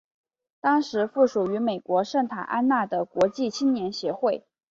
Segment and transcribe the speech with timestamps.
[0.59, 4.47] 当时附属于美国圣塔安娜的国际青年协会。